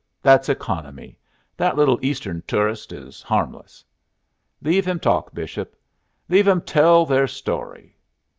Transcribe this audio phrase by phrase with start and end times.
[0.23, 1.19] That's economy.
[1.57, 3.85] That little Eastern toorist is harmless."
[4.59, 5.75] "Leave him talk, Bishop.
[6.27, 7.95] Leave 'em all tell their story."